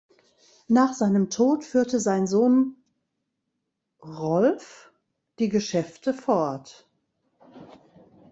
[0.67, 2.75] Nach seinem Tod führte sein Sohn
[4.03, 4.89] Rolph
[5.37, 6.87] die Geschäfte fort.